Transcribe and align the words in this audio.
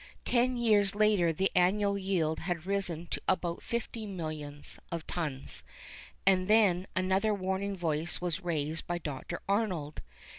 Ten 0.25 0.57
years 0.57 0.95
later 0.95 1.31
the 1.31 1.51
annual 1.53 1.95
yield 1.95 2.39
had 2.39 2.65
risen 2.65 3.05
to 3.11 3.21
about 3.27 3.61
fifty 3.61 4.07
millions 4.07 4.79
of 4.91 5.05
tons; 5.05 5.63
and 6.25 6.47
then 6.47 6.87
another 6.95 7.35
warning 7.35 7.75
voice 7.77 8.19
was 8.19 8.43
raised 8.43 8.87
by 8.87 8.97
Dr. 8.97 9.43
Arnold. 9.47 10.01